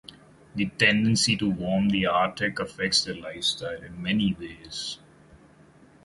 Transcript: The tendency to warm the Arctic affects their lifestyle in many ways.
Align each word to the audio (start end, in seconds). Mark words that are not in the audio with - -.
The 0.55 0.65
tendency 0.79 1.37
to 1.37 1.47
warm 1.47 1.89
the 1.89 2.07
Arctic 2.07 2.57
affects 2.59 3.03
their 3.03 3.13
lifestyle 3.17 3.83
in 3.83 4.01
many 4.01 4.33
ways. 4.33 4.97